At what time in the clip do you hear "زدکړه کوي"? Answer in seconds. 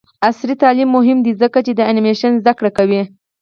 2.43-3.01